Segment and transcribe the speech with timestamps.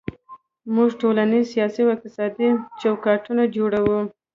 [0.73, 2.49] موږ ټولنیز، سیاسي او اقتصادي
[2.81, 3.99] چوکاټونه جوړوو.